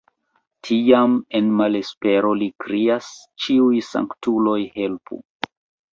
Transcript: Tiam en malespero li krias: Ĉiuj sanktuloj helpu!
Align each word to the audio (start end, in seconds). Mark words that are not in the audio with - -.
Tiam 0.67 1.11
en 1.39 1.51
malespero 1.59 2.31
li 2.41 2.47
krias: 2.65 3.13
Ĉiuj 3.45 3.85
sanktuloj 3.93 4.59
helpu! 4.79 5.25